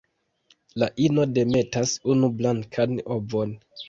[0.83, 3.55] La ino demetas unu blankan ovon.